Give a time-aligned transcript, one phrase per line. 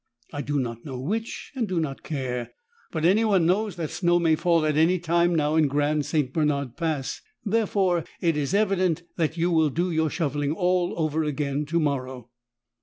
[0.33, 2.53] I do not know which and do not care,
[2.91, 6.33] but anyone knows that snow may fall at any time now in Grand St.
[6.33, 7.21] Bernard Pass.
[7.45, 12.31] Therefore, it is evident that you will do your shoveling all over again tomorrow."